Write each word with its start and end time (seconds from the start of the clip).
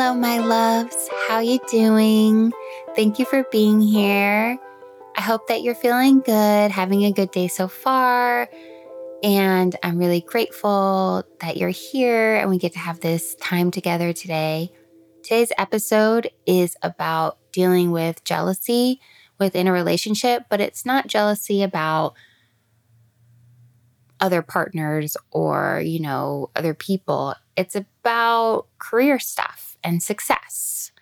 Hello, 0.00 0.14
my 0.14 0.38
loves. 0.38 1.10
How 1.28 1.40
you 1.40 1.58
doing? 1.68 2.54
Thank 2.96 3.18
you 3.18 3.26
for 3.26 3.44
being 3.52 3.82
here. 3.82 4.58
I 5.14 5.20
hope 5.20 5.46
that 5.48 5.60
you're 5.60 5.74
feeling 5.74 6.20
good, 6.20 6.70
having 6.70 7.04
a 7.04 7.12
good 7.12 7.30
day 7.32 7.48
so 7.48 7.68
far. 7.68 8.48
And 9.22 9.76
I'm 9.82 9.98
really 9.98 10.22
grateful 10.22 11.22
that 11.42 11.58
you're 11.58 11.68
here 11.68 12.36
and 12.36 12.48
we 12.48 12.56
get 12.56 12.72
to 12.72 12.78
have 12.78 13.00
this 13.00 13.34
time 13.42 13.70
together 13.70 14.14
today. 14.14 14.72
Today's 15.22 15.52
episode 15.58 16.30
is 16.46 16.78
about 16.82 17.36
dealing 17.52 17.90
with 17.90 18.24
jealousy 18.24 19.02
within 19.38 19.66
a 19.66 19.72
relationship, 19.72 20.44
but 20.48 20.62
it's 20.62 20.86
not 20.86 21.08
jealousy 21.08 21.62
about 21.62 22.14
other 24.18 24.40
partners 24.40 25.18
or, 25.30 25.82
you 25.84 26.00
know, 26.00 26.48
other 26.56 26.72
people. 26.72 27.34
It's 27.54 27.76
about 27.76 28.64
career 28.78 29.18
stuff 29.18 29.69
and 29.82 30.02
success. 30.02 30.92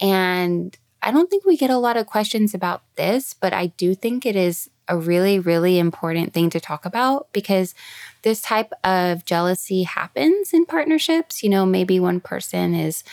And 0.00 0.76
I 1.02 1.10
don't 1.10 1.30
think 1.30 1.44
we 1.44 1.56
get 1.56 1.70
a 1.70 1.78
lot 1.78 1.96
of 1.96 2.06
questions 2.06 2.54
about 2.54 2.82
this, 2.96 3.34
but 3.34 3.52
I 3.52 3.66
do 3.66 3.94
think 3.94 4.26
it 4.26 4.36
is 4.36 4.70
a 4.88 4.96
really, 4.96 5.38
really 5.38 5.78
important 5.78 6.32
thing 6.32 6.50
to 6.50 6.60
talk 6.60 6.84
about 6.84 7.32
because 7.32 7.74
this 8.22 8.40
type 8.40 8.72
of 8.82 9.24
jealousy 9.24 9.82
happens 9.82 10.52
in 10.52 10.66
partnerships. 10.66 11.42
You 11.42 11.50
know, 11.50 11.66
maybe 11.66 12.00
one 12.00 12.20
person 12.20 12.74
is 12.74 13.04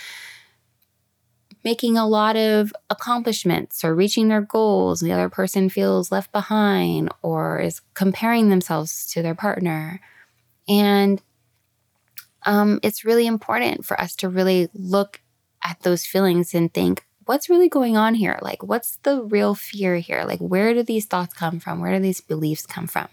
making 1.64 1.98
a 1.98 2.08
lot 2.08 2.36
of 2.36 2.72
accomplishments 2.90 3.84
or 3.84 3.94
reaching 3.94 4.30
their 4.30 4.42
goals, 4.42 5.02
and 5.02 5.10
the 5.10 5.16
other 5.16 5.30
person 5.30 5.68
feels 5.68 6.12
left 6.12 6.32
behind 6.32 7.10
or 7.22 7.60
is 7.60 7.82
comparing 7.94 8.50
themselves 8.50 9.12
to 9.12 9.22
their 9.22 9.36
partner. 9.36 10.00
And 10.68 11.22
um, 12.46 12.80
it's 12.84 13.04
really 13.04 13.28
important 13.28 13.86
for 13.86 14.00
us 14.00 14.16
to 14.18 14.30
really 14.30 14.70
look 14.74 15.22
at 15.64 15.80
those 15.82 16.06
feelings 16.06 16.54
and 16.54 16.74
think, 16.74 17.06
what's 17.26 17.50
really 17.50 17.70
going 17.70 17.98
on 17.98 18.14
here? 18.14 18.38
Like, 18.42 18.64
what's 18.64 18.98
the 18.98 19.24
real 19.24 19.56
fear 19.56 19.98
here? 19.98 20.24
Like, 20.26 20.40
where 20.40 20.74
do 20.74 20.84
these 20.84 21.06
thoughts 21.06 21.34
come 21.34 21.60
from? 21.60 21.80
Where 21.80 21.94
do 21.94 22.00
these 22.00 22.22
beliefs 22.22 22.66
come 22.66 22.88
from? 22.88 23.08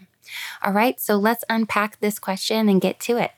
All 0.63 0.71
right, 0.71 0.99
so 0.99 1.15
let's 1.15 1.43
unpack 1.49 1.99
this 1.99 2.19
question 2.19 2.69
and 2.69 2.79
get 2.79 2.99
to 3.01 3.17
it. 3.17 3.31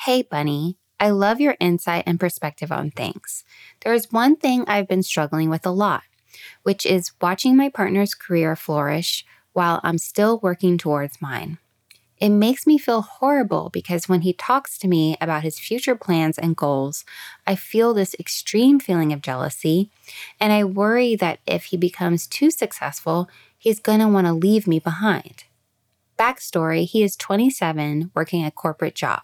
Hey, 0.00 0.22
Bunny. 0.22 0.78
I 1.00 1.10
love 1.10 1.40
your 1.40 1.56
insight 1.60 2.04
and 2.06 2.18
perspective 2.18 2.72
on 2.72 2.90
things. 2.90 3.44
There 3.84 3.94
is 3.94 4.10
one 4.10 4.34
thing 4.34 4.64
I've 4.66 4.88
been 4.88 5.04
struggling 5.04 5.48
with 5.48 5.64
a 5.64 5.70
lot, 5.70 6.02
which 6.64 6.84
is 6.84 7.12
watching 7.20 7.56
my 7.56 7.68
partner's 7.68 8.14
career 8.14 8.56
flourish 8.56 9.24
while 9.58 9.80
I'm 9.82 9.98
still 9.98 10.38
working 10.38 10.78
towards 10.78 11.20
mine. 11.20 11.58
It 12.18 12.28
makes 12.28 12.64
me 12.64 12.78
feel 12.78 13.02
horrible 13.02 13.70
because 13.70 14.08
when 14.08 14.20
he 14.20 14.32
talks 14.32 14.78
to 14.78 14.86
me 14.86 15.16
about 15.20 15.42
his 15.42 15.58
future 15.58 15.96
plans 15.96 16.38
and 16.38 16.56
goals, 16.56 17.04
I 17.44 17.56
feel 17.56 17.92
this 17.92 18.14
extreme 18.20 18.78
feeling 18.78 19.12
of 19.12 19.20
jealousy, 19.20 19.90
and 20.38 20.52
I 20.52 20.62
worry 20.62 21.16
that 21.16 21.40
if 21.44 21.64
he 21.64 21.76
becomes 21.76 22.28
too 22.28 22.52
successful, 22.52 23.28
he's 23.58 23.80
going 23.80 23.98
to 23.98 24.06
want 24.06 24.28
to 24.28 24.32
leave 24.32 24.68
me 24.68 24.78
behind. 24.78 25.42
Backstory 26.16 26.86
He 26.86 27.02
is 27.02 27.16
27, 27.16 28.12
working 28.14 28.44
a 28.44 28.52
corporate 28.52 28.94
job. 28.94 29.22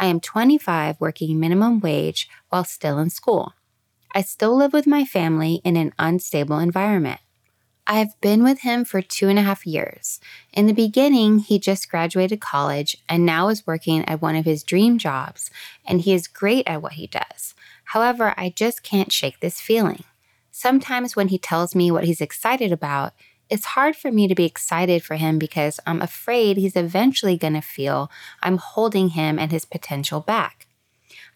I 0.00 0.06
am 0.06 0.18
25, 0.18 0.96
working 0.98 1.38
minimum 1.38 1.78
wage 1.78 2.28
while 2.48 2.64
still 2.64 2.98
in 2.98 3.10
school. 3.10 3.54
I 4.12 4.22
still 4.22 4.56
live 4.56 4.72
with 4.72 4.88
my 4.88 5.04
family 5.04 5.60
in 5.62 5.76
an 5.76 5.92
unstable 6.00 6.58
environment. 6.58 7.20
I've 7.90 8.20
been 8.20 8.44
with 8.44 8.60
him 8.60 8.84
for 8.84 9.00
two 9.00 9.28
and 9.28 9.38
a 9.38 9.42
half 9.42 9.66
years. 9.66 10.20
In 10.52 10.66
the 10.66 10.74
beginning, 10.74 11.38
he 11.38 11.58
just 11.58 11.90
graduated 11.90 12.38
college 12.38 12.98
and 13.08 13.24
now 13.24 13.48
is 13.48 13.66
working 13.66 14.04
at 14.04 14.20
one 14.20 14.36
of 14.36 14.44
his 14.44 14.62
dream 14.62 14.98
jobs, 14.98 15.50
and 15.86 16.02
he 16.02 16.12
is 16.12 16.26
great 16.26 16.68
at 16.68 16.82
what 16.82 16.92
he 16.92 17.06
does. 17.06 17.54
However, 17.84 18.34
I 18.36 18.52
just 18.54 18.82
can't 18.82 19.10
shake 19.10 19.40
this 19.40 19.58
feeling. 19.58 20.04
Sometimes 20.50 21.16
when 21.16 21.28
he 21.28 21.38
tells 21.38 21.74
me 21.74 21.90
what 21.90 22.04
he's 22.04 22.20
excited 22.20 22.72
about, 22.72 23.14
it's 23.48 23.64
hard 23.64 23.96
for 23.96 24.12
me 24.12 24.28
to 24.28 24.34
be 24.34 24.44
excited 24.44 25.02
for 25.02 25.16
him 25.16 25.38
because 25.38 25.80
I'm 25.86 26.02
afraid 26.02 26.58
he's 26.58 26.76
eventually 26.76 27.38
going 27.38 27.54
to 27.54 27.62
feel 27.62 28.10
I'm 28.42 28.58
holding 28.58 29.10
him 29.10 29.38
and 29.38 29.50
his 29.50 29.64
potential 29.64 30.20
back. 30.20 30.66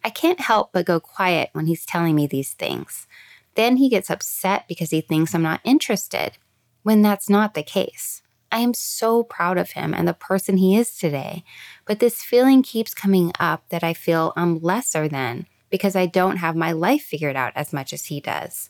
I 0.04 0.10
can't 0.10 0.40
help 0.40 0.70
but 0.72 0.84
go 0.84 1.00
quiet 1.00 1.48
when 1.54 1.64
he's 1.64 1.86
telling 1.86 2.14
me 2.14 2.26
these 2.26 2.52
things. 2.52 3.06
Then 3.54 3.76
he 3.76 3.88
gets 3.88 4.10
upset 4.10 4.66
because 4.68 4.90
he 4.90 5.00
thinks 5.00 5.34
I'm 5.34 5.42
not 5.42 5.60
interested, 5.64 6.36
when 6.82 7.02
that's 7.02 7.28
not 7.28 7.54
the 7.54 7.62
case. 7.62 8.22
I 8.50 8.58
am 8.58 8.74
so 8.74 9.22
proud 9.22 9.56
of 9.56 9.70
him 9.70 9.94
and 9.94 10.06
the 10.06 10.12
person 10.12 10.58
he 10.58 10.76
is 10.76 10.96
today, 10.96 11.42
but 11.86 12.00
this 12.00 12.22
feeling 12.22 12.62
keeps 12.62 12.92
coming 12.92 13.32
up 13.40 13.68
that 13.70 13.82
I 13.82 13.94
feel 13.94 14.34
I'm 14.36 14.58
lesser 14.58 15.08
than 15.08 15.46
because 15.70 15.96
I 15.96 16.04
don't 16.04 16.36
have 16.36 16.54
my 16.54 16.72
life 16.72 17.02
figured 17.02 17.34
out 17.34 17.54
as 17.56 17.72
much 17.72 17.94
as 17.94 18.06
he 18.06 18.20
does. 18.20 18.68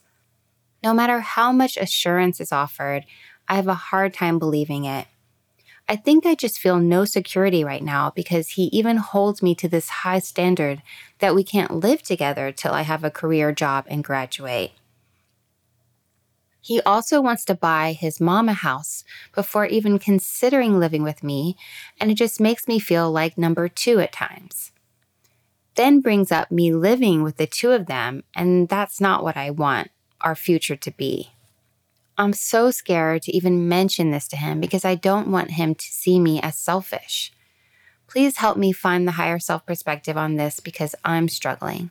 No 0.85 0.95
matter 0.95 1.21
how 1.21 1.51
much 1.51 1.77
assurance 1.77 2.41
is 2.41 2.53
offered, 2.53 3.05
I 3.49 3.57
have 3.57 3.67
a 3.67 3.75
hard 3.75 4.15
time 4.15 4.39
believing 4.39 4.85
it. 4.85 5.09
I 5.89 5.97
think 5.97 6.25
I 6.25 6.37
just 6.37 6.61
feel 6.61 6.79
no 6.79 7.05
security 7.05 7.65
right 7.65 7.83
now 7.83 8.11
because 8.15 8.51
he 8.51 8.65
even 8.67 8.99
holds 8.99 9.43
me 9.43 9.55
to 9.57 9.69
this 9.69 9.89
high 9.89 10.21
standard 10.21 10.81
that 11.19 11.35
we 11.35 11.43
can't 11.43 11.75
live 11.75 12.03
together 12.03 12.53
till 12.53 12.73
I 12.73 12.83
have 12.83 13.03
a 13.03 13.11
career 13.11 13.53
job 13.53 13.87
and 13.89 14.05
graduate. 14.05 14.73
He 16.65 16.81
also 16.83 17.21
wants 17.21 17.45
to 17.47 17.57
buy 17.57 17.93
his 17.93 18.21
mom 18.21 18.49
a 18.49 18.53
house 18.53 19.03
before 19.35 19.67
even 19.67 19.99
considering 19.99 20.79
living 20.79 21.03
with 21.03 21.25
me, 21.25 21.57
and 22.01 22.09
it 22.09 22.15
just 22.15 22.41
makes 22.41 22.69
me 22.69 22.79
feel 22.79 23.11
like 23.11 23.37
number 23.37 23.69
two 23.69 23.99
at 23.99 24.13
times. 24.13 24.71
Then 25.75 26.01
brings 26.01 26.31
up 26.31 26.53
me 26.53 26.73
living 26.73 27.25
with 27.25 27.37
the 27.37 27.49
two 27.49 27.73
of 27.73 27.87
them, 27.87 28.23
and 28.37 28.69
that's 28.69 29.01
not 29.01 29.25
what 29.25 29.37
I 29.37 29.51
want 29.51 29.91
our 30.21 30.37
future 30.37 30.77
to 30.77 30.91
be. 30.93 31.33
I'm 32.17 32.33
so 32.33 32.71
scared 32.71 33.23
to 33.23 33.37
even 33.37 33.69
mention 33.69 34.13
this 34.13 34.29
to 34.29 34.37
him 34.37 34.61
because 34.61 34.85
I 34.85 34.95
don't 34.95 35.33
want 35.33 35.53
him 35.53 35.75
to 35.75 35.85
see 35.85 36.21
me 36.21 36.41
as 36.41 36.57
selfish. 36.57 37.33
Please 38.07 38.37
help 38.37 38.57
me 38.57 38.71
find 38.71 39.09
the 39.09 39.13
higher 39.13 39.41
self 39.41 39.67
perspective 39.67 40.17
on 40.17 40.37
this 40.37 40.61
because 40.61 40.95
I'm 41.05 41.29
struggling. 41.29 41.91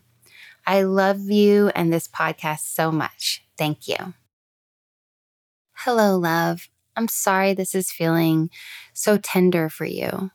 I 0.66 0.84
love 0.84 1.30
you 1.30 1.70
and 1.76 1.92
this 1.92 2.08
podcast 2.08 2.74
so 2.74 2.90
much. 2.90 3.44
Thank 3.58 3.90
you. 3.90 4.14
Hello, 5.86 6.16
love. 6.16 6.70
I'm 6.96 7.08
sorry 7.08 7.56
this 7.56 7.74
is 7.74 7.92
feeling 7.92 8.52
so 8.94 9.18
tender 9.18 9.68
for 9.68 9.86
you. 9.86 10.30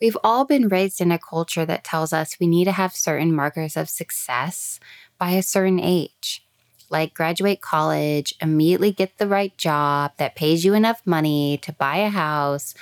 We've 0.00 0.16
all 0.24 0.44
been 0.44 0.66
raised 0.66 1.00
in 1.00 1.12
a 1.12 1.18
culture 1.18 1.64
that 1.64 1.84
tells 1.84 2.12
us 2.12 2.40
we 2.40 2.48
need 2.48 2.64
to 2.64 2.72
have 2.72 2.96
certain 2.96 3.32
markers 3.32 3.76
of 3.76 3.88
success 3.88 4.80
by 5.16 5.30
a 5.30 5.44
certain 5.44 5.78
age 5.78 6.44
like 6.90 7.14
graduate 7.14 7.60
college, 7.60 8.34
immediately 8.42 8.90
get 8.90 9.18
the 9.18 9.28
right 9.28 9.56
job 9.56 10.10
that 10.16 10.34
pays 10.34 10.64
you 10.64 10.74
enough 10.74 11.00
money 11.06 11.56
to 11.58 11.72
buy 11.72 11.98
a 11.98 12.08
house, 12.08 12.74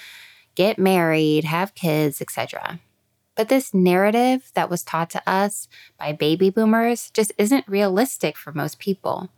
get 0.55 0.79
married, 0.79 1.45
have 1.45 1.75
kids, 1.75 2.23
etc. 2.23 2.81
But 3.37 3.51
this 3.51 3.75
narrative 3.75 4.51
that 4.55 4.71
was 4.71 4.83
taught 4.83 5.11
to 5.11 5.23
us 5.29 5.69
by 5.99 6.13
baby 6.13 6.49
boomers 6.49 7.11
just 7.11 7.33
isn't 7.37 7.69
realistic 7.69 8.39
for 8.39 8.51
most 8.51 8.79
people. 8.79 9.29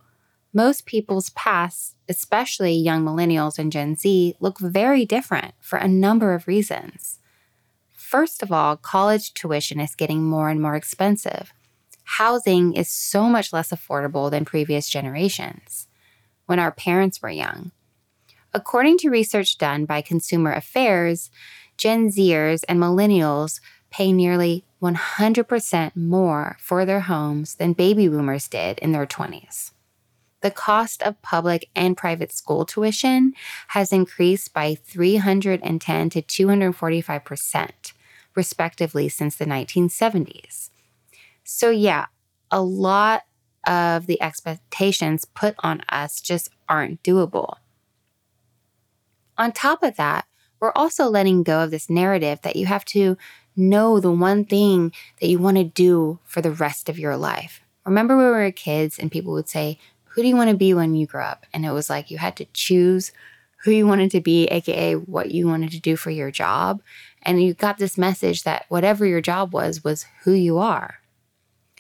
Most 0.53 0.87
people's 0.87 1.31
pasts, 1.31 1.95
especially 2.09 2.73
young 2.73 3.05
millennials 3.05 3.59
and 3.59 3.71
Gen 3.71 3.95
Z, 3.97 4.35
look 4.41 4.59
very 4.59 5.05
different 5.05 5.55
for 5.61 5.79
a 5.79 5.87
number 5.87 6.35
of 6.35 6.49
reasons. 6.49 7.21
First 7.95 8.43
of 8.43 8.51
all, 8.51 8.77
college 8.77 9.33
tuition 9.35 9.79
is 9.79 9.95
getting 9.95 10.25
more 10.25 10.49
and 10.49 10.61
more 10.61 10.75
expensive 10.75 11.53
housing 12.11 12.75
is 12.75 12.91
so 12.91 13.29
much 13.29 13.53
less 13.53 13.71
affordable 13.71 14.31
than 14.31 14.45
previous 14.45 14.89
generations 14.89 15.87
when 16.47 16.59
our 16.59 16.73
parents 16.73 17.23
were 17.23 17.31
young. 17.31 17.71
According 18.53 18.99
to 18.99 19.11
research 19.11 19.59
done 19.59 19.85
by 19.85 20.01
Consumer 20.01 20.53
Affairs, 20.53 21.31
Gen 21.77 22.09
Zers 22.09 22.65
and 22.69 22.81
millennials 22.81 23.61
pay 23.91 24.13
nearly 24.13 24.65
100% 24.83 25.95
more 25.95 26.57
for 26.59 26.85
their 26.85 27.01
homes 27.01 27.55
than 27.55 27.75
baby 27.75 28.09
boomers 28.09 28.49
did 28.49 28.81
in 28.81 28.91
their 28.91 29.07
20s. 29.07 29.71
The 30.41 30.51
cost 30.51 31.03
of 31.03 31.21
public 31.23 31.69
and 31.75 31.97
private 31.97 32.33
school 32.33 32.65
tuition 32.65 33.35
has 33.69 33.93
increased 33.93 34.53
by 34.55 34.75
310 34.75 36.11
to 36.11 36.23
245%, 36.23 37.93
respectively, 38.35 39.09
since 39.09 39.37
the 39.37 39.45
1970s. 39.45 40.71
So, 41.45 41.71
yeah, 41.71 42.07
a 42.51 42.63
lot 42.63 43.23
of 43.67 44.07
the 44.07 44.21
expectations 44.23 45.25
put 45.25 45.55
on 45.61 45.83
us 45.89 46.21
just 46.21 46.49
aren't 46.69 47.03
doable. 47.03 47.57
On 49.37 49.53
top 49.53 49.83
of 49.83 49.97
that, 49.97 50.27
we're 50.61 50.73
also 50.73 51.07
letting 51.07 51.43
go 51.43 51.65
of 51.65 51.71
this 51.71 51.89
narrative 51.89 52.41
that 52.43 52.57
you 52.57 52.67
have 52.67 52.85
to 52.87 53.17
know 53.57 53.99
the 53.99 54.13
one 54.13 54.45
thing 54.45 54.93
that 55.21 55.29
you 55.29 55.39
want 55.39 55.57
to 55.57 55.65
do 55.65 56.19
for 56.25 56.41
the 56.41 56.51
rest 56.51 56.89
of 56.89 56.99
your 56.99 57.17
life. 57.17 57.63
Remember 57.85 58.17
when 58.17 58.27
we 58.27 58.33
were 58.33 58.53
kids 58.53 58.99
and 58.99 59.11
people 59.11 59.33
would 59.33 59.49
say, 59.49 59.79
Who 60.11 60.23
do 60.23 60.29
you 60.29 60.37
want 60.37 60.51
to 60.51 60.57
be 60.57 60.75
when 60.75 60.95
you 60.95 61.07
grow 61.07 61.25
up? 61.25 61.47
And 61.53 61.65
it 61.65 61.71
was 61.71 61.89
like 61.89 62.11
you 62.11 62.19
had 62.19 62.37
to 62.37 62.47
choose 62.53 63.13
who 63.65 63.71
you 63.71 63.87
wanted 63.87 64.11
to 64.13 64.21
be, 64.21 64.47
AKA 64.47 64.95
what 64.97 65.31
you 65.31 65.47
wanted 65.47 65.71
to 65.73 65.81
do 65.81 65.97
for 65.97 66.11
your 66.11 66.31
job. 66.31 66.83
And 67.23 67.43
you 67.43 67.55
got 67.55 67.79
this 67.79 67.99
message 67.99 68.43
that 68.43 68.65
whatever 68.69 69.07
your 69.07 69.21
job 69.21 69.53
was, 69.53 69.85
was 69.85 70.07
who 70.25 70.33
you 70.33 70.59
are. 70.59 71.01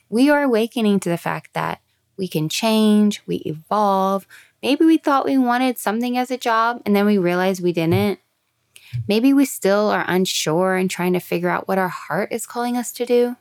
We 0.08 0.28
are 0.30 0.42
awakening 0.42 1.00
to 1.00 1.08
the 1.08 1.16
fact 1.16 1.54
that 1.54 1.80
we 2.16 2.28
can 2.28 2.48
change, 2.48 3.22
we 3.26 3.36
evolve. 3.36 4.26
Maybe 4.62 4.84
we 4.84 4.98
thought 4.98 5.24
we 5.24 5.38
wanted 5.38 5.78
something 5.78 6.18
as 6.18 6.30
a 6.30 6.36
job 6.36 6.82
and 6.84 6.94
then 6.94 7.06
we 7.06 7.16
realized 7.16 7.62
we 7.62 7.72
didn't. 7.72 8.20
Maybe 9.08 9.32
we 9.32 9.44
still 9.44 9.88
are 9.88 10.04
unsure 10.06 10.76
and 10.76 10.90
trying 10.90 11.14
to 11.14 11.20
figure 11.20 11.48
out 11.48 11.66
what 11.66 11.78
our 11.78 11.88
heart 11.88 12.30
is 12.32 12.46
calling 12.46 12.76
us 12.76 12.92
to 12.92 13.06
do. 13.06 13.36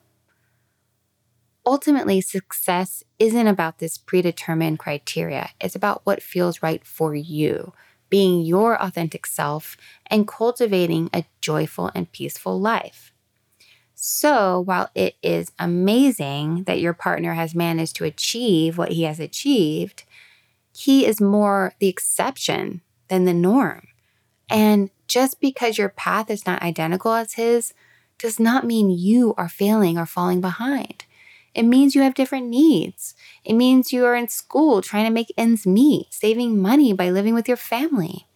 Ultimately, 1.70 2.20
success 2.20 3.04
isn't 3.20 3.46
about 3.46 3.78
this 3.78 3.96
predetermined 3.96 4.80
criteria. 4.80 5.52
It's 5.62 5.76
about 5.76 6.02
what 6.04 6.24
feels 6.24 6.64
right 6.64 6.84
for 6.84 7.14
you, 7.14 7.74
being 8.10 8.42
your 8.42 8.82
authentic 8.82 9.28
self, 9.28 9.78
and 10.08 10.28
cultivating 10.28 11.12
a 11.14 11.26
joyful 11.42 11.92
and 11.94 12.12
peaceful 12.12 12.60
life. 12.60 13.14
So, 13.94 14.62
while 14.62 14.90
it 14.96 15.18
is 15.22 15.52
amazing 15.60 16.64
that 16.64 16.80
your 16.80 16.94
partner 16.94 17.36
has 17.36 17.54
managed 17.54 17.98
to 17.98 18.04
achieve 18.04 18.80
what 18.80 18.94
he 18.94 19.04
has 19.04 19.20
achieved, 19.20 20.06
he 20.76 21.06
is 21.06 21.22
more 21.22 21.76
the 21.78 21.88
exception 21.88 22.82
than 23.10 23.26
the 23.26 23.34
norm. 23.36 23.90
And 24.50 24.90
just 25.08 25.40
because 25.40 25.78
your 25.78 25.90
path 25.90 26.32
is 26.32 26.48
not 26.48 26.64
identical 26.64 27.14
as 27.14 27.34
his 27.34 27.76
does 28.18 28.40
not 28.40 28.66
mean 28.66 28.90
you 28.90 29.36
are 29.38 29.48
failing 29.48 30.00
or 30.00 30.08
falling 30.08 30.42
behind. 30.42 31.06
It 31.54 31.64
means 31.64 31.96
you 31.96 32.02
have 32.02 32.14
different 32.14 32.48
needs. 32.48 33.16
It 33.44 33.54
means 33.54 33.92
you 33.92 34.06
are 34.06 34.16
in 34.16 34.28
school 34.28 34.82
trying 34.82 35.06
to 35.06 35.12
make 35.12 35.34
ends 35.38 35.66
meet, 35.66 36.14
saving 36.14 36.62
money 36.62 36.94
by 36.94 37.10
living 37.10 37.34
with 37.34 37.48
your 37.48 37.58
family. 37.58 38.28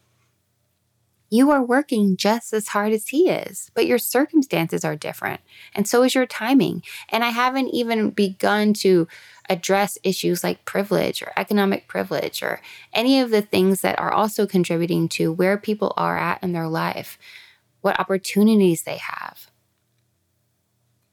You 1.33 1.50
are 1.50 1.63
working 1.63 2.15
just 2.15 2.54
as 2.54 2.68
hard 2.68 2.94
as 2.94 3.07
he 3.07 3.27
is, 3.27 3.71
but 3.74 3.88
your 3.88 3.98
circumstances 3.98 4.86
are 4.86 4.95
different, 4.95 5.42
and 5.74 5.88
so 5.88 6.04
is 6.04 6.13
your 6.13 6.27
timing. 6.27 6.83
And 7.10 7.24
I 7.24 7.30
haven't 7.30 7.69
even 7.69 8.12
begun 8.12 8.74
to 8.75 9.07
address 9.50 9.98
issues 10.04 10.44
like 10.44 10.63
privilege 10.63 11.24
or 11.24 11.33
economic 11.36 11.88
privilege 11.88 12.44
or 12.44 12.62
any 12.94 13.19
of 13.19 13.31
the 13.31 13.42
things 13.42 13.81
that 13.81 13.98
are 13.98 14.13
also 14.13 14.45
contributing 14.45 15.10
to 15.10 15.31
where 15.31 15.57
people 15.57 15.92
are 15.98 16.19
at 16.19 16.44
in 16.44 16.51
their 16.51 16.68
life, 16.68 17.18
what 17.81 18.00
opportunities 18.00 18.83
they 18.83 18.98
have. 18.98 19.50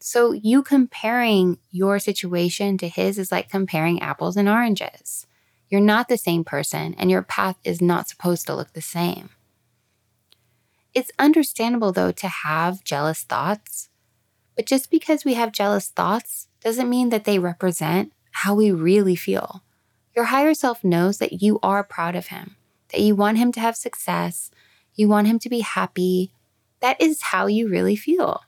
So, 0.03 0.33
you 0.33 0.63
comparing 0.63 1.59
your 1.71 1.99
situation 1.99 2.79
to 2.79 2.89
his 2.89 3.19
is 3.19 3.31
like 3.31 3.51
comparing 3.51 4.01
apples 4.01 4.37
and 4.37 4.49
oranges. 4.49 5.27
You're 5.69 5.83
not 5.83 6.09
the 6.09 6.17
same 6.17 6.43
person, 6.43 6.95
and 6.95 7.11
your 7.11 7.23
path 7.23 7.57
is 7.65 7.83
not 7.83 8.09
supposed 8.09 8.47
to 8.47 8.55
look 8.55 8.73
the 8.73 8.81
same. 8.81 9.29
It's 10.95 11.13
understandable, 11.19 11.93
though, 11.93 12.13
to 12.13 12.29
have 12.29 12.83
jealous 12.83 13.23
thoughts. 13.23 13.91
But 14.57 14.67
just 14.67 14.91
because 14.91 15.25
we 15.25 15.35
have 15.35 15.53
jealous 15.53 15.89
thoughts 15.89 16.49
doesn't 16.61 16.91
mean 16.91 17.11
that 17.11 17.25
they 17.25 17.39
represent 17.39 18.13
how 18.31 18.55
we 18.55 18.73
really 18.73 19.17
feel. 19.17 19.63
Your 20.17 20.27
higher 20.27 20.55
self 20.55 20.83
knows 20.83 21.19
that 21.19 21.43
you 21.43 21.61
are 21.63 21.85
proud 21.85 22.17
of 22.17 22.29
him, 22.29 22.57
that 22.91 23.01
you 23.03 23.15
want 23.15 23.39
him 23.39 23.53
to 23.53 23.61
have 23.61 23.77
success, 23.77 24.51
you 24.95 25.09
want 25.09 25.29
him 25.29 25.39
to 25.41 25.49
be 25.49 25.61
happy. 25.61 26.33
That 26.81 27.01
is 27.01 27.23
how 27.23 27.47
you 27.47 27.69
really 27.69 27.97
feel. 27.97 28.41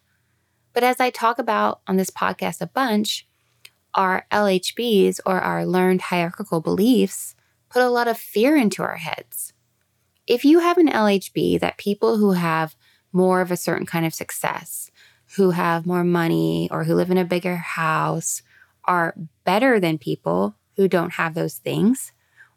But 0.73 0.85
as 0.85 1.01
I 1.01 1.11
talk 1.11 1.39
about 1.39 1.81
on 1.87 1.97
this 1.97 2.11
podcast 2.11 2.61
a 2.61 2.67
bunch, 2.67 3.27
our 3.95 4.27
LHBs 4.31 5.21
or 5.27 5.41
our 5.41 5.67
learned 5.67 6.03
hierarchical 6.03 6.61
beliefs 6.61 7.35
put 7.69 7.83
a 7.83 7.91
lot 7.91 8.09
of 8.09 8.19
fear 8.19 8.57
into 8.57 8.83
our 8.83 8.97
heads 8.97 9.53
if 10.27 10.45
you 10.45 10.61
have 10.61 10.79
an 10.79 10.89
LHB 10.89 11.61
that 11.61 11.79
people 11.79 12.17
who 12.17 12.33
have 12.33 12.77
more 13.13 13.41
of 13.41 13.51
a 13.51 13.57
certain 13.57 13.87
kind 13.87 14.07
of 14.07 14.15
success, 14.15 14.91
who 15.37 15.51
have 15.51 15.87
more 15.87 16.05
money 16.05 16.69
or 16.71 16.85
who 16.85 16.95
live 16.95 17.11
in 17.11 17.19
a 17.19 17.25
bigger 17.25 17.57
house 17.57 18.43
are 18.85 19.15
better 19.45 19.79
than 19.81 19.99
people 19.99 20.55
who 20.77 20.89
don't 20.89 21.15
have 21.15 21.35
those 21.35 21.57
things, 21.57 22.13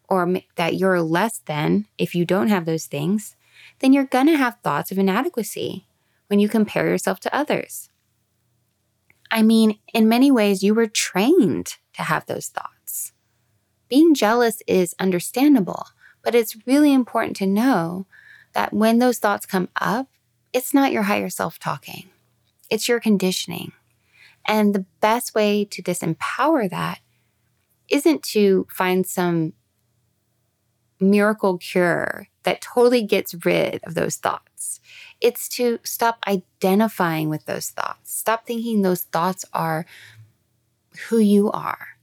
or 0.07 0.39
that 0.55 0.75
you're 0.75 1.01
less 1.01 1.39
than 1.39 1.85
if 1.97 2.15
you 2.15 2.25
don't 2.25 2.47
have 2.47 2.65
those 2.65 2.85
things, 2.85 3.35
then 3.79 3.91
you're 3.91 4.05
going 4.05 4.27
to 4.27 4.37
have 4.37 4.57
thoughts 4.63 4.91
of 4.91 4.97
inadequacy 4.97 5.85
when 6.27 6.39
you 6.39 6.47
compare 6.47 6.87
yourself 6.87 7.19
to 7.19 7.35
others. 7.35 7.89
I 9.35 9.43
mean, 9.43 9.79
in 9.93 10.07
many 10.07 10.31
ways, 10.31 10.63
you 10.63 10.73
were 10.73 10.87
trained 10.87 11.75
to 11.93 12.03
have 12.03 12.25
those 12.25 12.47
thoughts. 12.47 13.11
Being 13.89 14.15
jealous 14.15 14.61
is 14.65 14.95
understandable. 14.97 15.87
But 16.23 16.35
it's 16.35 16.65
really 16.65 16.93
important 16.93 17.35
to 17.37 17.45
know 17.45 18.07
that 18.53 18.73
when 18.73 18.99
those 18.99 19.19
thoughts 19.19 19.45
come 19.45 19.67
up, 19.79 20.07
it's 20.53 20.73
not 20.73 20.93
your 20.93 21.03
higher 21.03 21.29
self 21.29 21.59
talking, 21.59 22.09
it's 22.69 22.87
your 22.87 23.01
conditioning. 23.01 23.73
And 24.47 24.73
the 24.73 24.85
best 25.01 25.35
way 25.35 25.65
to 25.65 25.83
disempower 25.83 26.69
that 26.69 26.99
isn't 27.89 28.23
to 28.23 28.65
find 28.71 29.05
some 29.05 29.51
miracle 30.99 31.57
cure 31.57 32.29
that 32.43 32.61
totally 32.61 33.03
gets 33.03 33.35
rid 33.45 33.83
of 33.83 33.95
those 33.95 34.15
thoughts. 34.15 34.79
It's 35.25 35.49
to 35.57 35.79
stop 35.83 36.19
identifying 36.27 37.29
with 37.29 37.47
those 37.47 37.71
thoughts, 37.71 38.15
stop 38.15 38.45
thinking 38.45 38.83
those 38.83 39.01
thoughts 39.01 39.43
are 39.53 39.87
who 41.09 41.17
you 41.17 41.49
are, 41.49 41.97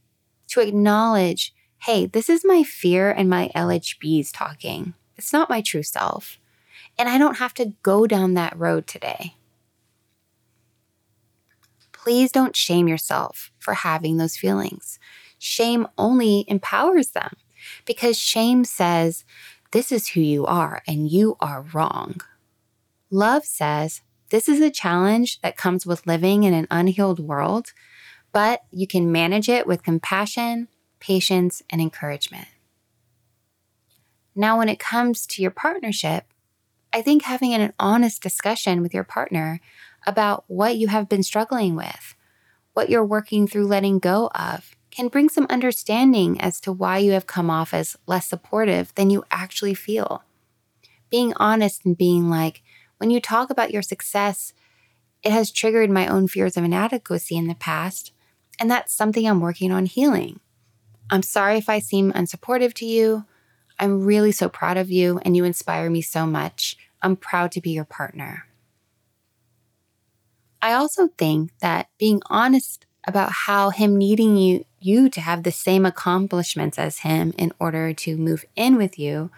to 0.48 0.60
acknowledge 0.60 1.54
hey, 1.78 2.06
this 2.06 2.28
is 2.28 2.44
my 2.44 2.64
fear 2.64 3.12
and 3.12 3.30
my 3.30 3.48
LHBs 3.54 4.30
talking. 4.32 4.94
It's 5.16 5.32
not 5.32 5.48
my 5.48 5.60
true 5.60 5.84
self. 5.84 6.40
And 6.98 7.08
I 7.08 7.16
don't 7.16 7.38
have 7.38 7.54
to 7.54 7.74
go 7.84 8.08
down 8.08 8.35
that 8.35 8.58
road 8.58 8.88
today. 8.88 9.37
Please 11.92 12.32
don't 12.32 12.56
shame 12.56 12.88
yourself 12.88 13.52
for 13.61 13.75
having 13.75 14.16
those 14.16 14.37
feelings. 14.37 14.99
Shame 15.38 15.87
only 15.97 16.44
empowers 16.49 17.11
them 17.11 17.37
because 17.85 18.18
shame 18.18 18.64
says, 18.64 19.25
this 19.70 19.92
is 19.92 20.08
who 20.08 20.20
you 20.20 20.44
are 20.44 20.82
and 20.88 21.08
you 21.08 21.37
are 21.38 21.64
wrong. 21.73 22.20
Love 23.14 23.45
says, 23.45 24.00
this 24.31 24.49
is 24.49 24.62
a 24.62 24.71
challenge 24.71 25.38
that 25.42 25.54
comes 25.54 25.85
with 25.85 26.07
living 26.07 26.45
in 26.45 26.54
an 26.54 26.66
unhealed 26.71 27.21
world, 27.21 27.75
but 28.33 28.62
you 28.71 28.87
can 28.87 29.12
manage 29.12 29.50
it 29.50 29.66
with 29.66 29.83
compassion, 29.83 30.69
patience, 30.99 31.62
and 31.69 31.78
encouragement. 31.83 32.49
Now, 34.35 34.57
when 34.57 34.71
it 34.71 34.78
comes 34.78 35.26
to 35.26 35.42
your 35.42 35.50
partnership, 35.50 36.25
I 36.90 37.02
think 37.02 37.25
having 37.25 37.52
an 37.52 37.75
honest 37.78 38.23
discussion 38.23 38.81
with 38.81 38.95
your 38.95 39.04
partner 39.04 39.61
about 40.07 40.45
what 40.47 40.78
you 40.78 40.88
have 40.88 41.11
been 41.11 41.23
struggling 41.23 41.76
with, 41.76 42.14
what 42.73 42.88
you're 42.88 43.04
working 43.04 43.47
through 43.47 43.66
letting 43.66 43.99
go 43.99 44.31
of, 44.35 44.75
can 44.90 45.09
bring 45.09 45.28
some 45.28 45.47
understanding 45.50 46.40
as 46.40 46.61
to 46.62 46.73
why 46.73 46.97
you 46.97 47.12
have 47.12 47.26
come 47.26 47.50
off 47.50 47.75
as 47.75 47.95
less 48.07 48.26
supportive 48.26 48.95
than 48.95 49.11
you 49.11 49.23
actually 49.31 49.75
feel. 49.75 50.23
Being 51.11 51.35
honest 51.37 51.85
and 51.85 51.95
being 51.95 52.31
like, 52.31 52.62
when 53.02 53.11
you 53.11 53.21
talk 53.21 53.50
about 53.50 53.73
your 53.73 53.82
success, 53.82 54.52
it 55.25 55.32
has 55.32 55.50
triggered 55.50 55.90
my 55.90 56.06
own 56.06 56.28
fears 56.28 56.56
of 56.56 56.62
inadequacy 56.62 57.37
in 57.37 57.49
the 57.49 57.56
past, 57.56 58.12
and 58.61 58.71
that's 58.71 58.94
something 58.94 59.26
I'm 59.26 59.40
working 59.40 59.73
on 59.73 59.87
healing. 59.87 60.38
I'm 61.11 61.25
sorry 61.25 61.59
if 61.59 61.68
I 61.68 61.80
seem 61.80 62.12
unsupportive 62.12 62.75
to 62.75 62.87
you. 62.87 63.25
I'm 63.76 64.04
really 64.04 64.30
so 64.30 64.49
proud 64.49 64.76
of 64.76 64.88
you 64.88 65.21
and 65.25 65.37
you 65.37 65.42
inspire 65.42 65.90
me 65.90 66.00
so 66.00 66.26
much. 66.26 66.76
I'm 67.02 67.16
proud 67.16 67.50
to 67.52 67.61
be 67.61 67.71
your 67.71 67.85
partner. 67.85 68.47
I 70.62 70.73
also 70.75 71.09
think 71.18 71.50
that 71.59 71.88
being 71.99 72.23
honest 72.26 72.87
about 73.04 73.32
how 73.32 73.71
him 73.71 73.97
needing 73.97 74.37
you 74.37 74.64
you 74.78 75.09
to 75.09 75.21
have 75.21 75.42
the 75.42 75.50
same 75.50 75.85
accomplishments 75.85 76.78
as 76.78 77.00
him 77.00 77.35
in 77.37 77.50
order 77.59 77.92
to 77.94 78.16
move 78.16 78.44
in 78.54 78.76
with 78.76 78.97
you 78.97 79.32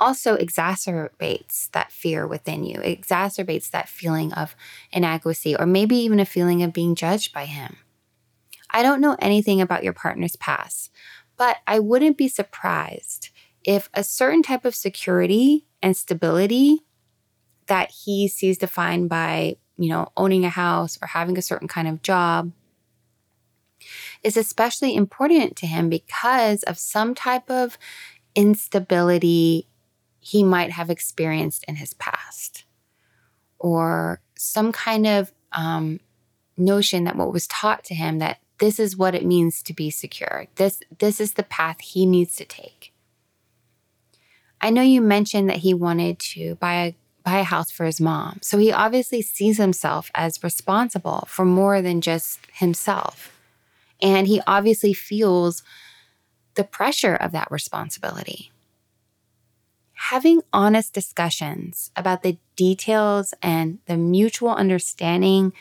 also 0.00 0.36
exacerbates 0.36 1.70
that 1.72 1.92
fear 1.92 2.26
within 2.26 2.64
you. 2.64 2.80
It 2.80 3.00
exacerbates 3.00 3.70
that 3.70 3.88
feeling 3.88 4.32
of 4.32 4.56
inadequacy 4.92 5.54
or 5.56 5.66
maybe 5.66 5.96
even 5.96 6.18
a 6.18 6.24
feeling 6.24 6.62
of 6.62 6.72
being 6.72 6.94
judged 6.94 7.32
by 7.32 7.44
him. 7.44 7.76
I 8.70 8.82
don't 8.82 9.00
know 9.00 9.16
anything 9.20 9.60
about 9.60 9.84
your 9.84 9.92
partner's 9.92 10.36
past, 10.36 10.90
But 11.36 11.58
I 11.66 11.78
wouldn't 11.78 12.18
be 12.18 12.28
surprised 12.28 13.30
if 13.64 13.88
a 13.94 14.04
certain 14.04 14.42
type 14.42 14.64
of 14.64 14.74
security 14.74 15.66
and 15.82 15.96
stability 15.96 16.84
that 17.66 17.90
he 17.90 18.28
sees 18.28 18.58
defined 18.58 19.08
by, 19.08 19.56
you 19.78 19.88
know, 19.88 20.08
owning 20.16 20.44
a 20.44 20.50
house 20.50 20.98
or 21.00 21.08
having 21.08 21.38
a 21.38 21.42
certain 21.42 21.68
kind 21.68 21.88
of 21.88 22.02
job 22.02 22.52
is 24.22 24.36
especially 24.36 24.94
important 24.94 25.56
to 25.56 25.66
him 25.66 25.88
because 25.88 26.62
of 26.64 26.78
some 26.78 27.14
type 27.14 27.48
of 27.50 27.78
instability 28.34 29.66
he 30.20 30.44
might 30.44 30.70
have 30.70 30.90
experienced 30.90 31.64
in 31.64 31.76
his 31.76 31.94
past 31.94 32.64
or 33.58 34.20
some 34.36 34.72
kind 34.72 35.06
of 35.06 35.32
um, 35.52 36.00
notion 36.56 37.04
that 37.04 37.16
what 37.16 37.32
was 37.32 37.46
taught 37.46 37.84
to 37.84 37.94
him 37.94 38.18
that 38.18 38.38
this 38.58 38.78
is 38.78 38.96
what 38.96 39.14
it 39.14 39.24
means 39.24 39.62
to 39.62 39.72
be 39.72 39.90
secure. 39.90 40.46
This 40.56 40.80
this 40.98 41.20
is 41.20 41.34
the 41.34 41.42
path 41.42 41.80
he 41.80 42.04
needs 42.06 42.36
to 42.36 42.44
take. 42.44 42.92
I 44.60 44.70
know 44.70 44.82
you 44.82 45.00
mentioned 45.00 45.48
that 45.48 45.58
he 45.58 45.72
wanted 45.72 46.18
to 46.18 46.56
buy 46.56 46.74
a 46.74 46.94
buy 47.24 47.38
a 47.38 47.44
house 47.44 47.70
for 47.70 47.84
his 47.84 48.00
mom. 48.00 48.38
So 48.42 48.58
he 48.58 48.72
obviously 48.72 49.22
sees 49.22 49.58
himself 49.58 50.10
as 50.14 50.42
responsible 50.42 51.26
for 51.28 51.44
more 51.44 51.82
than 51.82 52.00
just 52.00 52.40
himself. 52.52 53.36
And 54.02 54.26
he 54.26 54.40
obviously 54.46 54.94
feels 54.94 55.62
the 56.54 56.64
pressure 56.64 57.14
of 57.14 57.32
that 57.32 57.50
responsibility. 57.50 58.50
Having 60.08 60.40
honest 60.52 60.94
discussions 60.94 61.90
about 61.94 62.22
the 62.22 62.38
details 62.56 63.34
and 63.42 63.80
the 63.84 63.98
mutual 63.98 64.48
understanding 64.48 65.52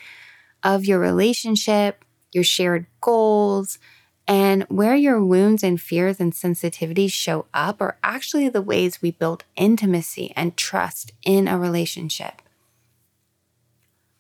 of 0.64 0.86
your 0.86 0.98
relationship, 0.98 2.06
your 2.32 2.46
shared 2.46 2.88
goals, 3.02 3.80
and 4.28 4.64
where 4.70 4.96
your 4.96 5.24
wounds 5.24 5.62
and 5.62 5.80
fears 5.80 6.22
and 6.22 6.32
sensitivities 6.32 7.12
show 7.12 7.48
up 7.54 7.82
are 7.82 7.98
actually 8.02 8.48
the 8.48 8.62
ways 8.62 9.02
we 9.02 9.12
build 9.12 9.44
intimacy 9.58 10.32
and 10.38 10.56
trust 10.56 11.12
in 11.24 11.48
a 11.48 11.60
relationship. 11.60 12.42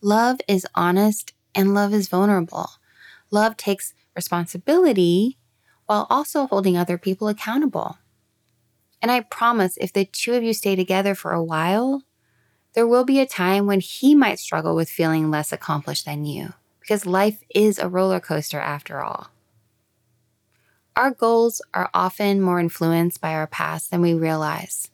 Love 0.01 0.41
is 0.49 0.67
honest 0.75 1.31
and 1.55 1.73
love 1.73 1.93
is 1.93 2.09
vulnerable. 2.09 2.71
Love 3.31 3.55
takes 3.55 3.93
responsibility 4.15 5.38
while 5.85 6.05
also 6.09 6.45
holding 6.47 6.75
other 6.77 6.97
people 6.97 7.29
accountable. 7.29 7.99
And 9.01 9.12
I 9.12 9.22
promise 9.22 9.77
if 9.77 9.94
the 9.94 10.06
two 10.06 10.34
of 10.34 10.44
you 10.44 10.53
stay 10.53 10.75
together 10.75 11.15
for 11.15 11.32
a 11.32 11.44
while, 11.44 12.03
there 12.74 12.88
will 12.88 13.06
be 13.06 13.20
a 13.20 13.25
time 13.25 13.65
when 13.65 13.79
he 13.79 14.13
might 14.13 14.39
struggle 14.39 14.75
with 14.75 14.89
feeling 14.89 15.32
less 15.32 15.51
accomplished 15.51 16.06
than 16.06 16.25
you, 16.25 16.53
because 16.79 17.06
life 17.06 17.41
is 17.53 17.79
a 17.79 17.89
roller 17.89 18.20
coaster 18.20 18.60
after 18.60 19.01
all. 19.01 19.27
Our 20.96 21.12
goals 21.12 21.62
are 21.74 21.89
often 21.94 22.41
more 22.41 22.60
influenced 22.60 23.22
by 23.22 23.34
our 23.34 23.48
past 23.48 23.89
than 23.89 24.01
we 24.01 24.13
realize. 24.13 24.91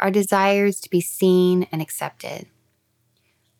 Our 0.00 0.10
desires 0.10 0.80
to 0.80 0.90
be 0.90 1.00
seen 1.00 1.68
and 1.70 1.82
accepted. 1.82 2.46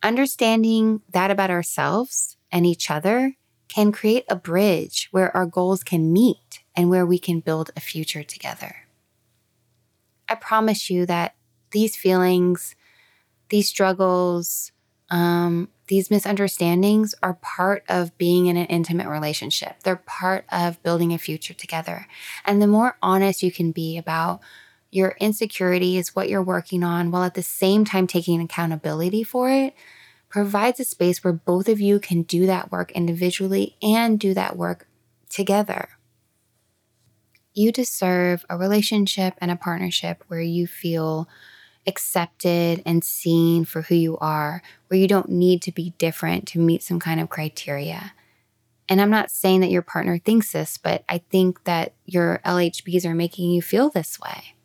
Understanding 0.01 1.01
that 1.09 1.31
about 1.31 1.51
ourselves 1.51 2.37
and 2.51 2.65
each 2.65 2.89
other 2.89 3.35
can 3.69 3.91
create 3.91 4.25
a 4.27 4.35
bridge 4.35 5.07
where 5.11 5.35
our 5.35 5.45
goals 5.45 5.83
can 5.83 6.11
meet 6.11 6.61
and 6.75 6.89
where 6.89 7.05
we 7.05 7.17
can 7.17 7.39
build 7.39 7.71
a 7.77 7.79
future 7.79 8.23
together. 8.23 8.82
I 10.33 10.35
promise 10.35 10.89
you 10.89 11.05
that 11.05 11.35
these 11.69 11.95
feelings, 11.95 12.75
these 13.49 13.69
struggles, 13.69 14.71
um, 15.11 15.69
these 15.89 16.09
misunderstandings 16.09 17.13
are 17.21 17.35
part 17.35 17.83
of 17.87 18.17
being 18.17 18.47
in 18.47 18.57
an 18.57 18.65
intimate 18.65 19.07
relationship. 19.07 19.83
They're 19.83 19.95
part 19.95 20.45
of 20.51 20.81
building 20.81 21.13
a 21.13 21.19
future 21.19 21.53
together. 21.53 22.07
And 22.45 22.59
the 22.59 22.65
more 22.65 22.97
honest 22.99 23.43
you 23.43 23.51
can 23.51 23.71
be 23.71 23.95
about 23.95 24.39
your 24.89 25.15
insecurities, 25.19 26.15
what 26.15 26.29
you're 26.29 26.41
working 26.41 26.83
on, 26.83 27.11
while 27.11 27.23
at 27.23 27.35
the 27.35 27.43
same 27.43 27.85
time 27.85 28.07
taking 28.07 28.41
accountability 28.41 29.23
for 29.23 29.51
it, 29.51 29.75
provides 30.29 30.79
a 30.79 30.85
space 30.85 31.23
where 31.23 31.33
both 31.33 31.69
of 31.69 31.79
you 31.79 31.99
can 31.99 32.23
do 32.23 32.47
that 32.47 32.71
work 32.71 32.91
individually 32.93 33.77
and 33.83 34.19
do 34.19 34.33
that 34.33 34.57
work 34.57 34.87
together. 35.29 35.89
You 37.53 37.71
deserve 37.71 38.45
a 38.49 38.57
relationship 38.57 39.35
and 39.39 39.51
a 39.51 39.55
partnership 39.55 40.23
where 40.27 40.41
you 40.41 40.67
feel 40.67 41.27
accepted 41.85 42.81
and 42.85 43.03
seen 43.03 43.65
for 43.65 43.83
who 43.83 43.95
you 43.95 44.17
are, 44.17 44.61
where 44.87 44.99
you 44.99 45.07
don't 45.07 45.29
need 45.29 45.61
to 45.63 45.71
be 45.71 45.93
different 45.97 46.47
to 46.47 46.59
meet 46.59 46.81
some 46.81 46.99
kind 46.99 47.19
of 47.19 47.29
criteria. 47.29 48.13
And 48.89 48.99
I'm 49.01 49.09
not 49.09 49.31
saying 49.31 49.61
that 49.61 49.71
your 49.71 49.81
partner 49.81 50.17
thinks 50.17 50.51
this, 50.51 50.77
but 50.77 51.03
I 51.07 51.19
think 51.19 51.63
that 51.63 51.93
your 52.05 52.39
LHBs 52.45 53.05
are 53.05 53.15
making 53.15 53.51
you 53.51 53.61
feel 53.61 53.89
this 53.89 54.19
way. 54.19 54.55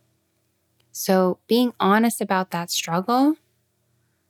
So, 0.91 1.39
being 1.47 1.73
honest 1.79 2.21
about 2.21 2.51
that 2.51 2.71
struggle, 2.71 3.37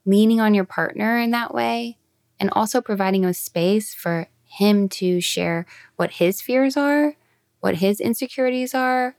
leaning 0.04 0.40
on 0.40 0.54
your 0.54 0.64
partner 0.64 1.18
in 1.18 1.30
that 1.30 1.54
way, 1.54 1.96
and 2.38 2.50
also 2.52 2.80
providing 2.80 3.24
a 3.24 3.32
space 3.32 3.94
for 3.94 4.26
him 4.44 4.88
to 4.88 5.20
share 5.20 5.66
what 5.96 6.12
his 6.12 6.42
fears 6.42 6.76
are, 6.76 7.14
what 7.60 7.76
his 7.76 8.00
insecurities 8.00 8.74
are, 8.74 9.16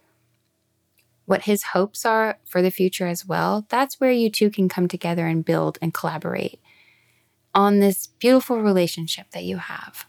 what 1.25 1.43
his 1.43 1.63
hopes 1.63 2.05
are 2.05 2.39
for 2.45 2.61
the 2.61 2.71
future 2.71 3.07
as 3.07 3.25
well, 3.25 3.65
that's 3.69 3.99
where 3.99 4.11
you 4.11 4.29
two 4.29 4.49
can 4.49 4.67
come 4.67 4.87
together 4.87 5.27
and 5.27 5.45
build 5.45 5.77
and 5.81 5.93
collaborate 5.93 6.59
on 7.53 7.79
this 7.79 8.07
beautiful 8.07 8.61
relationship 8.61 9.29
that 9.31 9.43
you 9.43 9.57
have. 9.57 10.05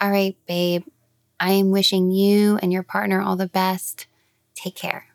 All 0.00 0.10
right, 0.10 0.36
babe, 0.46 0.84
I 1.38 1.52
am 1.52 1.70
wishing 1.70 2.10
you 2.10 2.58
and 2.62 2.72
your 2.72 2.82
partner 2.82 3.20
all 3.20 3.36
the 3.36 3.48
best. 3.48 4.06
Take 4.54 4.74
care. 4.74 5.06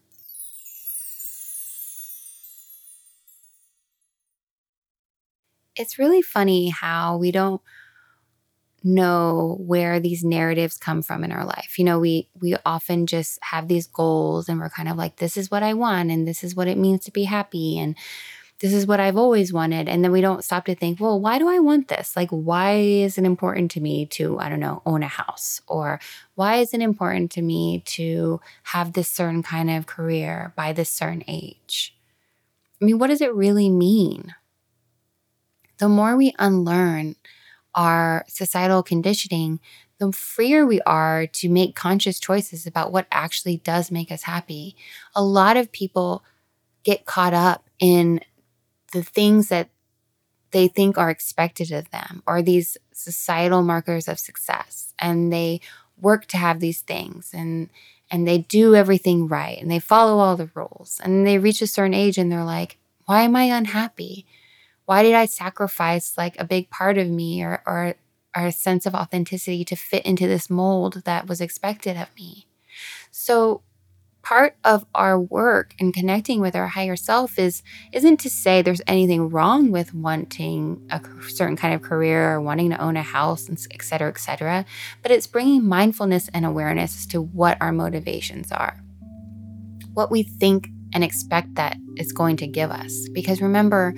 It's 5.76 5.98
really 5.98 6.22
funny 6.22 6.70
how 6.70 7.18
we 7.18 7.32
don't 7.32 7.62
know 8.84 9.58
where 9.60 10.00
these 10.00 10.24
narratives 10.24 10.78
come 10.78 11.02
from 11.02 11.24
in 11.24 11.32
our 11.32 11.46
life. 11.46 11.78
You 11.78 11.86
know, 11.86 12.00
we 12.00 12.30
we 12.40 12.56
often 12.66 13.06
just 13.06 13.40
have 13.44 13.68
these 13.68 13.88
goals 13.88 14.50
and 14.50 14.60
we're 14.60 14.70
kind 14.70 14.90
of 14.90 14.98
like 14.98 15.18
this 15.18 15.38
is 15.38 15.52
what 15.52 15.64
I 15.64 15.74
want 15.74 16.12
and 16.12 16.28
this 16.28 16.44
is 16.44 16.56
what 16.56 16.68
it 16.68 16.78
means 16.78 17.04
to 17.06 17.12
be 17.12 17.26
happy 17.26 17.78
and 17.78 17.96
this 18.60 18.74
is 18.74 18.86
what 18.86 19.00
I've 19.00 19.16
always 19.16 19.54
wanted 19.54 19.88
and 19.88 20.04
then 20.04 20.12
we 20.12 20.20
don't 20.20 20.44
stop 20.44 20.66
to 20.66 20.76
think, 20.76 21.00
well, 21.00 21.20
why 21.20 21.40
do 21.40 21.48
I 21.48 21.60
want 21.60 21.88
this? 21.88 22.16
Like 22.16 22.30
why 22.30 22.74
is 22.74 23.18
it 23.18 23.24
important 23.24 23.72
to 23.72 23.82
me 23.82 24.06
to 24.08 24.38
I 24.40 24.50
don't 24.50 24.60
know, 24.60 24.82
own 24.86 25.04
a 25.04 25.08
house 25.08 25.62
or 25.68 26.00
why 26.36 26.58
is 26.58 26.74
it 26.74 26.82
important 26.82 27.32
to 27.32 27.42
me 27.42 27.82
to 27.86 28.42
have 28.64 28.94
this 28.94 29.10
certain 29.10 29.44
kind 29.44 29.70
of 29.70 29.86
career 29.86 30.54
by 30.56 30.74
this 30.74 30.90
certain 30.90 31.24
age? 31.28 31.96
I 32.82 32.86
mean, 32.86 32.98
what 32.98 33.08
does 33.08 33.22
it 33.22 33.34
really 33.34 33.70
mean? 33.70 34.36
The 35.80 35.90
more 35.90 36.18
we 36.18 36.34
unlearn 36.38 37.16
our 37.80 38.26
societal 38.28 38.84
conditioning, 38.84 39.62
the 40.00 40.12
freer 40.12 40.66
we 40.66 40.82
are 40.82 41.26
to 41.28 41.48
make 41.48 41.78
conscious 41.78 42.20
choices 42.20 42.68
about 42.68 42.92
what 42.92 43.08
actually 43.10 43.56
does 43.56 43.90
make 43.90 44.12
us 44.12 44.24
happy. 44.24 44.76
A 45.16 45.24
lot 45.24 45.56
of 45.56 45.72
people 45.72 46.22
get 46.84 47.06
caught 47.06 47.34
up 47.34 47.70
in 47.80 48.20
the 48.92 49.02
things 49.02 49.48
that 49.48 49.70
they 50.52 50.68
think 50.68 50.98
are 50.98 51.10
expected 51.10 51.72
of 51.72 51.90
them 51.92 52.22
or 52.28 52.42
these 52.42 52.76
societal 52.92 53.62
markers 53.62 54.10
of 54.10 54.20
success 54.20 54.94
and 55.00 55.32
they 55.32 55.62
work 56.02 56.26
to 56.26 56.38
have 56.38 56.60
these 56.60 56.82
things 56.82 57.32
and 57.34 57.70
and 58.12 58.28
they 58.28 58.40
do 58.40 58.76
everything 58.76 59.28
right 59.28 59.62
and 59.62 59.70
they 59.70 59.80
follow 59.80 60.18
all 60.18 60.36
the 60.36 60.50
rules 60.54 61.00
and 61.04 61.26
they 61.26 61.38
reach 61.38 61.62
a 61.62 61.68
certain 61.68 61.94
age 61.94 62.18
and 62.18 62.32
they're 62.32 62.44
like 62.44 62.78
why 63.06 63.22
am 63.22 63.36
i 63.36 63.44
unhappy 63.44 64.26
why 64.90 65.04
did 65.04 65.14
I 65.14 65.28
sacrifice 65.28 66.18
like 66.18 66.36
a 66.40 66.44
big 66.44 66.72
part 66.72 66.98
of 66.98 67.08
me 67.08 67.44
or, 67.44 67.62
or, 67.68 67.94
or 68.36 68.48
a 68.48 68.52
sense 68.52 68.88
of 68.88 68.96
authenticity 68.96 69.64
to 69.66 69.76
fit 69.76 70.04
into 70.04 70.28
this 70.28 70.50
mold 70.50 71.04
that 71.06 71.28
was 71.28 71.42
expected 71.42 71.96
of 71.96 72.08
me? 72.16 72.48
So, 73.12 73.62
part 74.24 74.56
of 74.64 74.88
our 74.96 75.20
work 75.20 75.76
in 75.78 75.92
connecting 75.92 76.42
with 76.42 76.56
our 76.56 76.66
higher 76.66 76.96
self 76.96 77.38
is 77.38 77.62
isn't 77.94 78.20
to 78.22 78.32
say 78.32 78.64
there's 78.64 78.82
anything 78.88 79.30
wrong 79.30 79.70
with 79.70 79.94
wanting 79.94 80.82
a 80.90 81.00
certain 81.28 81.56
kind 81.56 81.76
of 81.76 81.84
career 81.84 82.34
or 82.34 82.42
wanting 82.42 82.72
to 82.72 82.82
own 82.82 82.98
a 82.98 83.04
house 83.04 83.48
and 83.48 83.64
et 83.70 83.84
cetera, 83.84 84.10
et 84.10 84.18
cetera, 84.18 84.66
but 85.04 85.12
it's 85.12 85.28
bringing 85.28 85.64
mindfulness 85.64 86.32
and 86.34 86.48
awareness 86.48 86.98
as 86.98 87.06
to 87.06 87.22
what 87.22 87.62
our 87.62 87.72
motivations 87.72 88.52
are, 88.52 88.84
what 89.94 90.10
we 90.10 90.24
think 90.24 90.68
and 90.96 91.04
expect 91.04 91.54
that 91.54 91.78
it's 91.96 92.12
going 92.12 92.38
to 92.38 92.48
give 92.48 92.72
us. 92.72 93.08
Because 93.14 93.40
remember, 93.40 93.94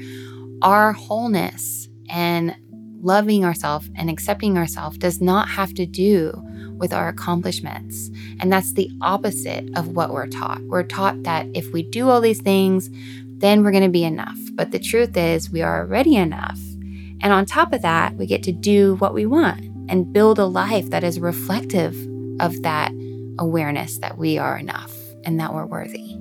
our 0.61 0.93
wholeness 0.93 1.89
and 2.09 2.55
loving 3.01 3.43
ourselves 3.43 3.89
and 3.95 4.09
accepting 4.09 4.57
ourselves 4.57 4.97
does 4.97 5.19
not 5.21 5.49
have 5.49 5.73
to 5.73 5.85
do 5.85 6.31
with 6.77 6.93
our 6.93 7.07
accomplishments. 7.07 8.09
And 8.39 8.51
that's 8.51 8.73
the 8.73 8.89
opposite 9.01 9.69
of 9.75 9.89
what 9.89 10.11
we're 10.11 10.27
taught. 10.27 10.61
We're 10.63 10.83
taught 10.83 11.23
that 11.23 11.47
if 11.53 11.71
we 11.73 11.83
do 11.83 12.09
all 12.09 12.21
these 12.21 12.41
things, 12.41 12.89
then 13.39 13.63
we're 13.63 13.71
going 13.71 13.83
to 13.83 13.89
be 13.89 14.03
enough. 14.03 14.37
But 14.53 14.71
the 14.71 14.79
truth 14.79 15.17
is, 15.17 15.51
we 15.51 15.61
are 15.61 15.81
already 15.81 16.15
enough. 16.15 16.59
And 17.23 17.33
on 17.33 17.45
top 17.45 17.73
of 17.73 17.81
that, 17.81 18.15
we 18.15 18.25
get 18.27 18.43
to 18.43 18.51
do 18.51 18.95
what 18.95 19.13
we 19.13 19.25
want. 19.25 19.65
and 19.89 20.13
build 20.13 20.39
a 20.39 20.45
life 20.45 20.89
that 20.89 21.03
is 21.03 21.19
reflective 21.19 21.93
of 22.39 22.61
that 22.63 22.93
awareness 23.37 23.97
that 23.99 24.17
we 24.17 24.37
are 24.37 24.57
enough 24.57 24.95
and 25.25 25.39
that 25.39 25.53
we're 25.53 25.65
worthy. 25.65 26.20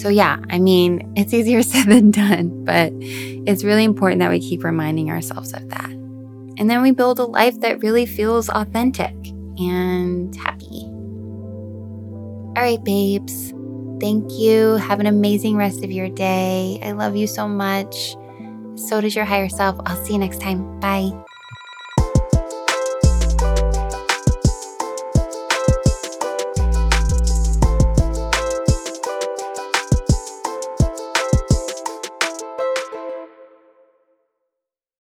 So, 0.00 0.08
yeah, 0.08 0.38
I 0.50 0.58
mean, 0.58 1.12
it's 1.16 1.34
easier 1.34 1.62
said 1.64 1.86
than 1.86 2.10
done, 2.10 2.64
but 2.64 2.92
it's 3.00 3.64
really 3.64 3.84
important 3.84 4.20
that 4.20 4.30
we 4.30 4.40
keep 4.40 4.64
reminding 4.64 5.10
ourselves 5.10 5.52
of 5.52 5.68
that. 5.70 5.90
And 5.90 6.68
then 6.68 6.82
we 6.82 6.90
build 6.90 7.18
a 7.18 7.24
life 7.24 7.60
that 7.60 7.82
really 7.82 8.06
feels 8.06 8.48
authentic 8.48 9.14
and 9.58 10.34
happy. 10.36 10.84
All 12.56 12.62
right, 12.66 12.82
babes. 12.82 13.52
Thank 14.00 14.32
you. 14.32 14.76
Have 14.76 15.00
an 15.00 15.06
amazing 15.06 15.56
rest 15.56 15.84
of 15.84 15.90
your 15.90 16.08
day. 16.08 16.80
I 16.82 16.92
love 16.92 17.16
you 17.16 17.26
so 17.26 17.46
much. 17.46 18.16
So 18.76 19.00
does 19.00 19.14
your 19.14 19.26
higher 19.26 19.48
self. 19.48 19.78
I'll 19.86 20.02
see 20.04 20.14
you 20.14 20.18
next 20.18 20.40
time. 20.40 20.80
Bye. 20.80 21.12